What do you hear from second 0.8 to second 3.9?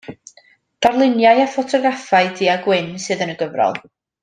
Darluniau a ffotograffau du-a-gwyn sydd yn y gyfrol.